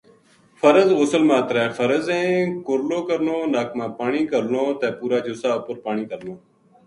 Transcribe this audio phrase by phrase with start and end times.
[0.59, 5.49] فرض ٖغسل ما ترے فرض ہیں، کرلو کرنو، نک ما پانی کہلنو تے پورا جسا
[5.59, 6.33] اپر پانی کہلنو